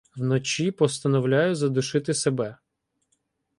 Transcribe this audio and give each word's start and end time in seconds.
Вночі 0.17 0.71
постановляю 0.71 1.55
задушити 1.55 2.13
себе. 2.13 2.57